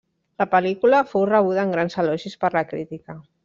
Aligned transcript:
La 0.43 0.47
pel·lícula 0.53 1.03
fou 1.11 1.27
rebuda 1.31 1.61
amb 1.67 1.77
grans 1.77 2.01
elogis 2.05 2.41
per 2.45 2.55
la 2.59 2.65
crítica. 2.75 3.21